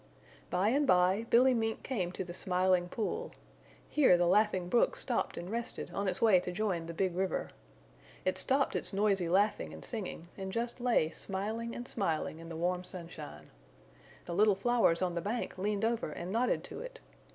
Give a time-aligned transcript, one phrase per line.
[0.49, 3.33] By and by Billy Mink came to the Smiling Pool.
[3.87, 7.49] Here the Laughing Brook stopped and rested on its way to join the Big River.
[8.25, 12.57] It stopped its noisy laughing and singing and just lay smiling and smiling in the
[12.57, 13.51] warm sunshine.
[14.25, 16.99] The little flowers on the bank leaned over and nodded to it.